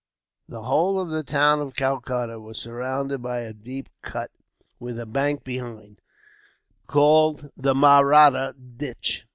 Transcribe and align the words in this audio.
The 0.49 0.63
whole 0.63 0.99
of 0.99 1.09
the 1.09 1.21
town 1.23 1.59
of 1.59 1.75
Calcutta 1.75 2.39
was 2.39 2.57
surrounded 2.57 3.21
by 3.21 3.41
a 3.41 3.53
deep 3.53 3.87
cut, 4.01 4.31
with 4.79 4.99
a 4.99 5.05
bank 5.05 5.43
behind, 5.43 6.01
called 6.87 7.51
the 7.55 7.75
Mahratta 7.75 8.55
Ditch. 8.77 9.27